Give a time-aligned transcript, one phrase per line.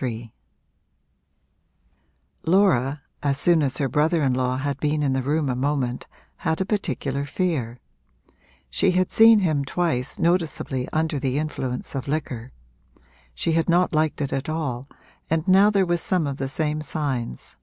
[0.00, 0.32] III
[2.46, 6.06] Laura, as soon as her brother in law had been in the room a moment,
[6.36, 7.80] had a particular fear;
[8.70, 12.52] she had seen him twice noticeably under the influence of liquor;
[13.34, 14.86] she had not liked it at all
[15.28, 17.56] and now there were some of the same signs.